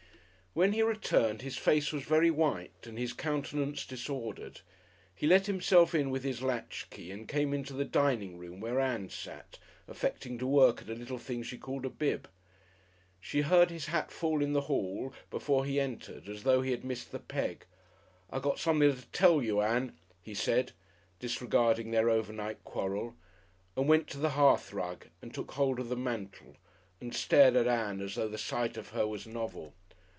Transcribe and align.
When 0.53 0.73
he 0.73 0.81
returned 0.83 1.43
his 1.43 1.55
face 1.55 1.93
was 1.93 2.03
very 2.03 2.29
white 2.29 2.85
and 2.85 2.97
his 2.99 3.13
countenance 3.13 3.85
disordered. 3.85 4.59
He 5.15 5.25
let 5.25 5.45
himself 5.47 5.95
in 5.95 6.09
with 6.09 6.25
his 6.25 6.41
latchkey 6.41 7.09
and 7.09 7.25
came 7.25 7.53
into 7.53 7.71
the 7.71 7.85
dining 7.85 8.37
room 8.37 8.59
where 8.59 8.77
Ann 8.77 9.07
sat, 9.07 9.59
affecting 9.87 10.37
to 10.39 10.45
work 10.45 10.81
at 10.81 10.89
a 10.89 10.93
little 10.93 11.17
thing 11.17 11.41
she 11.41 11.57
called 11.57 11.85
a 11.85 11.89
bib. 11.89 12.27
She 13.21 13.43
heard 13.43 13.69
his 13.71 13.85
hat 13.85 14.11
fall 14.11 14.41
in 14.43 14.51
the 14.51 14.59
hall 14.67 15.13
before 15.29 15.63
he 15.63 15.79
entered, 15.79 16.27
as 16.27 16.43
though 16.43 16.61
he 16.61 16.71
had 16.71 16.83
missed 16.83 17.13
the 17.13 17.19
peg. 17.19 17.65
"I 18.29 18.39
got 18.39 18.59
something 18.59 18.93
to 18.93 19.05
tell 19.13 19.41
you, 19.41 19.61
Ann," 19.61 19.97
he 20.21 20.33
said, 20.33 20.73
disregarding 21.19 21.91
their 21.91 22.09
overnight 22.09 22.61
quarrel, 22.65 23.15
and 23.77 23.87
went 23.87 24.09
to 24.09 24.17
the 24.17 24.31
hearthrug 24.31 25.05
and 25.21 25.33
took 25.33 25.51
hold 25.53 25.79
of 25.79 25.87
the 25.87 25.95
mantel, 25.95 26.57
and 26.99 27.15
stared 27.15 27.55
at 27.55 27.67
Ann 27.67 28.01
as 28.01 28.15
though 28.15 28.27
the 28.27 28.37
sight 28.37 28.75
of 28.75 28.89
her 28.89 29.07
was 29.07 29.25
novel. 29.25 29.73